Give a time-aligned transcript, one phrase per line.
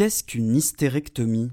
[0.00, 1.50] Qu'est-ce qu'une hystérectomie?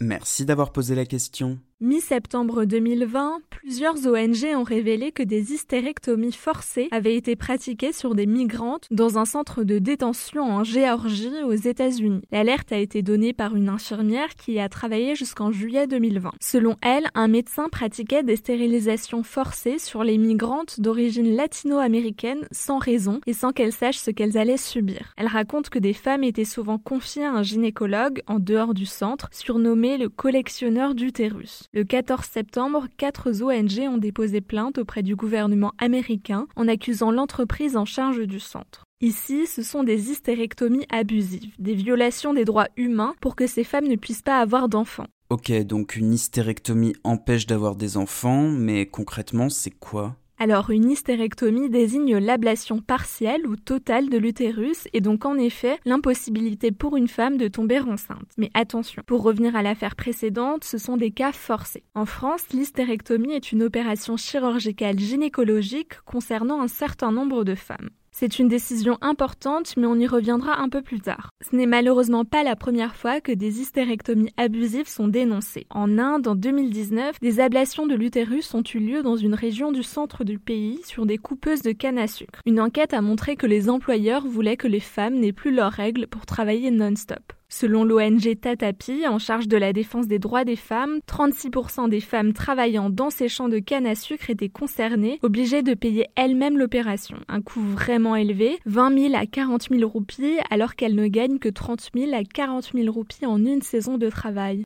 [0.00, 1.58] Merci d'avoir posé la question.
[1.84, 8.26] Mi-septembre 2020, plusieurs ONG ont révélé que des hystérectomies forcées avaient été pratiquées sur des
[8.26, 12.22] migrantes dans un centre de détention en Géorgie aux États-Unis.
[12.30, 16.30] L'alerte a été donnée par une infirmière qui a travaillé jusqu'en juillet 2020.
[16.40, 23.20] Selon elle, un médecin pratiquait des stérilisations forcées sur les migrantes d'origine latino-américaine sans raison
[23.26, 25.14] et sans qu'elles sachent ce qu'elles allaient subir.
[25.16, 29.28] Elle raconte que des femmes étaient souvent confiées à un gynécologue en dehors du centre,
[29.32, 31.68] surnommé le collectionneur d'utérus.
[31.74, 37.78] Le 14 septembre, quatre ONG ont déposé plainte auprès du gouvernement américain en accusant l'entreprise
[37.78, 38.84] en charge du centre.
[39.00, 43.88] Ici, ce sont des hystérectomies abusives, des violations des droits humains pour que ces femmes
[43.88, 45.06] ne puissent pas avoir d'enfants.
[45.30, 50.14] Ok, donc une hystérectomie empêche d'avoir des enfants, mais concrètement, c'est quoi?
[50.42, 56.72] Alors une hystérectomie désigne l'ablation partielle ou totale de l'utérus et donc en effet l'impossibilité
[56.72, 58.26] pour une femme de tomber enceinte.
[58.38, 61.84] Mais attention, pour revenir à l'affaire précédente, ce sont des cas forcés.
[61.94, 67.90] En France, l'hystérectomie est une opération chirurgicale gynécologique concernant un certain nombre de femmes.
[68.14, 71.30] C'est une décision importante, mais on y reviendra un peu plus tard.
[71.50, 75.66] Ce n'est malheureusement pas la première fois que des hystérectomies abusives sont dénoncées.
[75.70, 79.82] En Inde, en 2019, des ablations de l'utérus ont eu lieu dans une région du
[79.82, 82.40] centre du pays sur des coupeuses de canne à sucre.
[82.44, 86.06] Une enquête a montré que les employeurs voulaient que les femmes n'aient plus leurs règles
[86.06, 87.32] pour travailler non-stop.
[87.54, 92.32] Selon l'ONG Tatapi, en charge de la défense des droits des femmes, 36% des femmes
[92.32, 97.18] travaillant dans ces champs de canne à sucre étaient concernées, obligées de payer elles-mêmes l'opération.
[97.28, 101.50] Un coût vraiment élevé, 20 000 à 40 000 roupies, alors qu'elles ne gagnent que
[101.50, 104.64] 30 000 à 40 000 roupies en une saison de travail.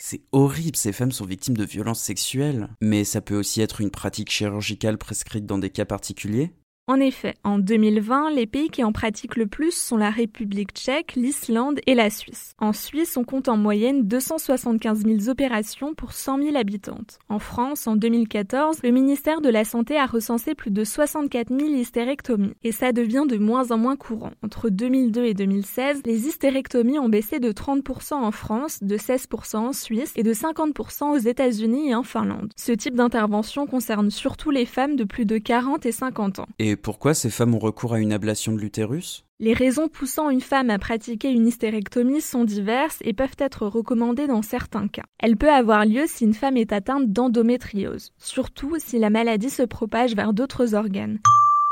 [0.00, 2.70] C'est horrible, ces femmes sont victimes de violences sexuelles.
[2.80, 6.50] Mais ça peut aussi être une pratique chirurgicale prescrite dans des cas particuliers?
[6.90, 11.14] En effet, en 2020, les pays qui en pratiquent le plus sont la République tchèque,
[11.14, 12.56] l'Islande et la Suisse.
[12.58, 17.20] En Suisse, on compte en moyenne 275 000 opérations pour 100 000 habitantes.
[17.28, 21.74] En France, en 2014, le ministère de la Santé a recensé plus de 64 000
[21.74, 22.54] hystérectomies.
[22.64, 24.32] Et ça devient de moins en moins courant.
[24.42, 29.72] Entre 2002 et 2016, les hystérectomies ont baissé de 30% en France, de 16% en
[29.72, 32.50] Suisse et de 50% aux États-Unis et en Finlande.
[32.56, 36.48] Ce type d'intervention concerne surtout les femmes de plus de 40 et 50 ans
[36.80, 39.24] pourquoi ces femmes ont recours à une ablation de l'utérus?
[39.38, 44.26] Les raisons poussant une femme à pratiquer une hystérectomie sont diverses et peuvent être recommandées
[44.26, 45.04] dans certains cas.
[45.18, 49.62] Elle peut avoir lieu si une femme est atteinte d'endométriose, surtout si la maladie se
[49.62, 51.18] propage vers d'autres organes.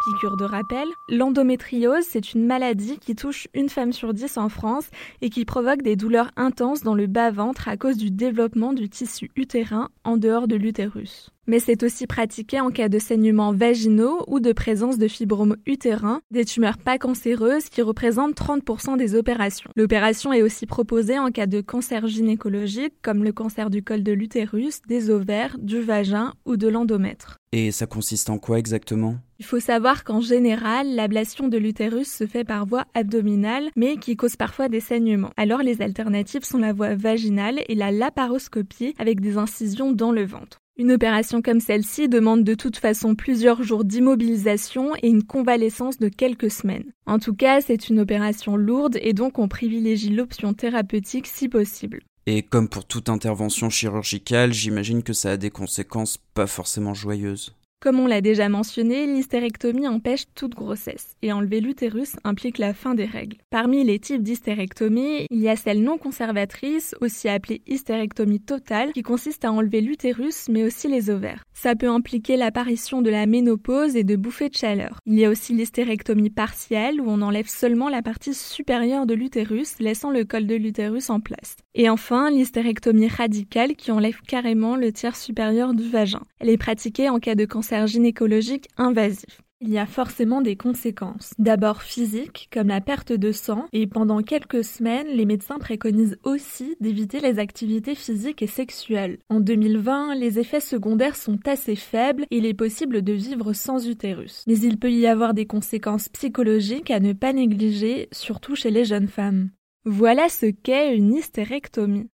[0.07, 4.89] Piqûre de rappel, l'endométriose, c'est une maladie qui touche une femme sur dix en France
[5.21, 9.31] et qui provoque des douleurs intenses dans le bas-ventre à cause du développement du tissu
[9.35, 14.39] utérin en dehors de l'utérus mais c'est aussi pratiqué en cas de saignements vaginaux ou
[14.39, 19.71] de présence de fibromes utérins, des tumeurs pas cancéreuses qui représentent 30% des opérations.
[19.75, 24.13] L'opération est aussi proposée en cas de cancer gynécologique comme le cancer du col de
[24.13, 27.39] l'utérus, des ovaires, du vagin ou de l'endomètre.
[27.53, 29.17] Et ça consiste en quoi exactement?
[29.39, 34.17] Il faut savoir qu'en général, l'ablation de l'utérus se fait par voie abdominale, mais qui
[34.17, 35.31] cause parfois des saignements.
[35.39, 40.27] Alors les alternatives sont la voie vaginale et la laparoscopie avec des incisions dans le
[40.27, 40.59] ventre.
[40.81, 46.09] Une opération comme celle-ci demande de toute façon plusieurs jours d'immobilisation et une convalescence de
[46.09, 46.93] quelques semaines.
[47.05, 52.05] En tout cas, c'est une opération lourde et donc on privilégie l'option thérapeutique si possible.
[52.27, 57.57] Et comme pour toute intervention chirurgicale, j'imagine que ça a des conséquences pas forcément joyeuses.
[57.81, 62.97] Comme on l'a déjà mentionné, l'hystérectomie empêche toute grossesse et enlever l'utérus implique la fin
[62.97, 63.37] des règles.
[63.51, 69.03] Parmi les types d'hystérectomie, il y a celle non conservatrice, aussi appelée hystérectomie totale, qui
[69.03, 71.45] consiste à enlever l'utérus mais aussi les ovaires.
[71.55, 74.99] Ça peut impliquer l'apparition de la ménopause et de bouffées de chaleur.
[75.07, 79.79] Il y a aussi l'hystérectomie partielle où on enlève seulement la partie supérieure de l'utérus,
[79.79, 81.57] laissant le col de l'utérus en place.
[81.77, 86.23] Et enfin, l'hystérectomie radicale qui enlève carrément le tiers supérieur du vagin.
[86.41, 89.43] Elle est pratiquée en cas de cancer gynécologique invasif.
[89.61, 91.35] Il y a forcément des conséquences.
[91.39, 96.77] D'abord physiques, comme la perte de sang, et pendant quelques semaines, les médecins préconisent aussi
[96.81, 99.19] d'éviter les activités physiques et sexuelles.
[99.29, 103.87] En 2020, les effets secondaires sont assez faibles et il est possible de vivre sans
[103.87, 104.45] utérus.
[104.47, 108.85] Mais il peut y avoir des conséquences psychologiques à ne pas négliger, surtout chez les
[108.85, 109.51] jeunes femmes.
[109.85, 112.09] Voilà ce qu'est une hystérectomie.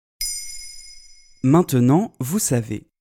[1.43, 2.89] Maintenant, vous savez.